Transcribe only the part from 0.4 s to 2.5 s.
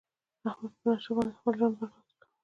احمد په نشو باندې خپل ژوند برباد کړ.